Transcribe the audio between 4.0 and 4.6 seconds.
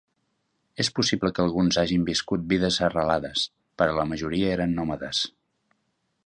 majoria